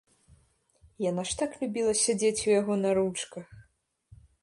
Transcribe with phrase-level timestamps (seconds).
[1.09, 3.45] Яна ж так любіла сядзець у яго на ручках!